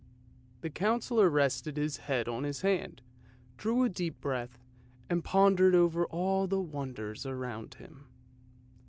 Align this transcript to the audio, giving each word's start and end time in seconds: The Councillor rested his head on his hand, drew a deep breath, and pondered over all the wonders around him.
The 0.61 0.71
Councillor 0.71 1.29
rested 1.29 1.77
his 1.77 1.97
head 1.97 2.27
on 2.27 2.43
his 2.43 2.61
hand, 2.61 3.03
drew 3.55 3.83
a 3.83 3.89
deep 3.89 4.19
breath, 4.19 4.57
and 5.11 5.23
pondered 5.23 5.75
over 5.75 6.07
all 6.07 6.47
the 6.47 6.59
wonders 6.59 7.23
around 7.27 7.75
him. 7.75 8.07